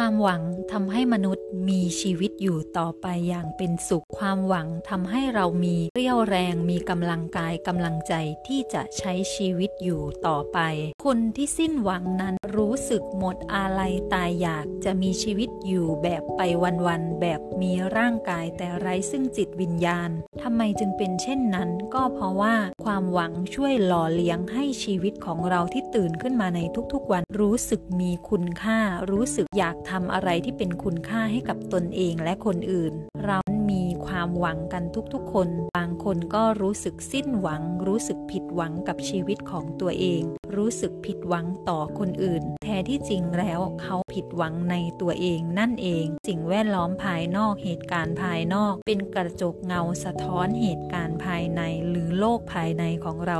[0.00, 0.42] ความหวัง
[0.72, 8.14] ทำให้มนุษย์มีชีวิตอยู่ต่อไปอย่างเป็นสุข ความหวังทำให้เรามีเรี่ยวแรง มีกำลังกายกำลังใจ
[8.46, 10.58] ที่จะใช้ชีวิตอยู่ต่อไป
[11.04, 16.40] คนที่สิ้นหวังนั้นรู้สึกหมดอาลัยตายอยากจะมีชีวิตอยู่แบบไป
[16.86, 20.10] วันๆแบบมีร่างกายแต่ไร้ซึ่งจิตวิญญาณ
[20.42, 22.54] ทำไมจึงเป็นเช่นนั้น ก็เพราะว่า
[22.84, 26.60] ความหวังช่วยหล่อเลี้ยงให้ชีวิตของเราที่ตื่นขึ้นมาใน
[26.92, 28.78] ทุกๆวันรู้สึกมีคุณค่า
[29.10, 32.92] รู้สึกอยากทำอะไรที่เป็นคุณค่าให้กับตนเองและคนอื่น
[33.26, 33.38] เรา
[33.70, 40.22] มีความหวังกันทุกๆ คน บางคนก็รู้สึกสิ้นหวัง รู้สึกผิดหวังกับชีวิตของตัวเอง
[40.56, 53.38] รู้สึกผิดหวังต่อคนอื่น แท้ที่จริงแล้วเขาผิดหวังในตัวเองนั่นเอง สิ่งแวดล้อมภายนอกเหตุการณ์ภายนอก เป็นกระจกเงาสะท้อนเหตุการณ์ภายในหรือโลกภายในของเรา